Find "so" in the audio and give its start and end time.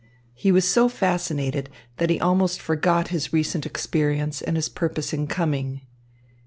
0.67-0.89